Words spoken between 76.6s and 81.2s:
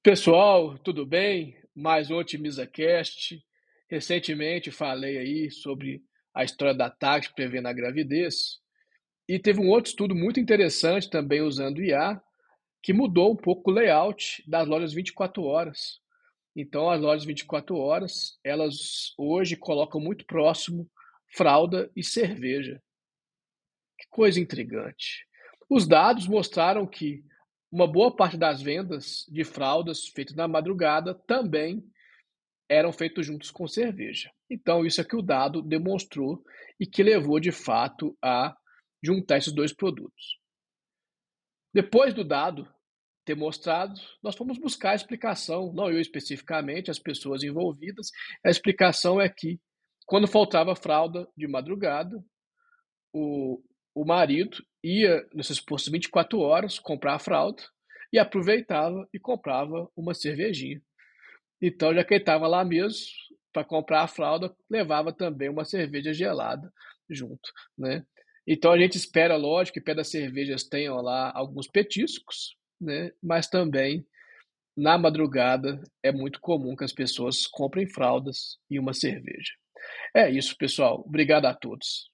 que as pessoas comprem fraldas e uma cerveja. É isso, pessoal.